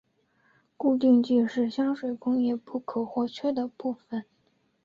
[0.77, 4.25] 固定剂是香水工业不可或缺的部份。